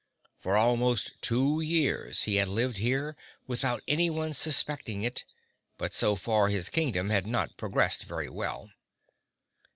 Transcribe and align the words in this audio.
For 0.39 0.57
almost 0.57 1.13
two 1.21 1.61
years 1.63 2.23
he 2.23 2.37
had 2.37 2.47
lived 2.47 2.77
here 2.79 3.15
without 3.45 3.83
anyone 3.87 4.33
suspecting 4.33 5.03
it, 5.03 5.23
but 5.77 5.93
so 5.93 6.15
far 6.15 6.47
his 6.47 6.69
kingdom 6.69 7.11
had 7.11 7.27
not 7.27 7.55
progressed 7.55 8.05
very 8.05 8.27
well. 8.27 8.71